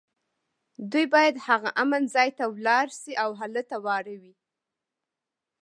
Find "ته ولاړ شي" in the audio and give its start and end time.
2.37-3.13